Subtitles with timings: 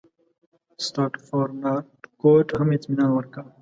[0.85, 3.43] سرسټافورنارتکوټ هم اطمینان ورکړ.